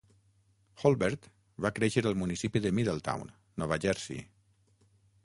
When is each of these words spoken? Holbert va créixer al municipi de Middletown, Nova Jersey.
Holbert 0.83 1.27
va 1.65 1.71
créixer 1.79 2.03
al 2.11 2.17
municipi 2.21 2.63
de 2.65 2.71
Middletown, 2.79 3.31
Nova 3.65 3.79
Jersey. 3.85 4.25